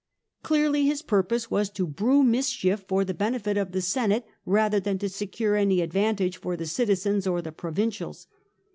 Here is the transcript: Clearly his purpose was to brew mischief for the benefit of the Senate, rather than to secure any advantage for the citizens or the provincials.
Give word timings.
Clearly 0.41 0.87
his 0.87 1.03
purpose 1.03 1.51
was 1.51 1.69
to 1.69 1.85
brew 1.85 2.23
mischief 2.23 2.83
for 2.87 3.05
the 3.05 3.13
benefit 3.13 3.55
of 3.55 3.71
the 3.71 3.81
Senate, 3.83 4.25
rather 4.47 4.79
than 4.79 4.97
to 4.97 5.07
secure 5.09 5.55
any 5.55 5.81
advantage 5.81 6.37
for 6.37 6.57
the 6.57 6.65
citizens 6.65 7.27
or 7.27 7.39
the 7.39 7.51
provincials. 7.51 8.25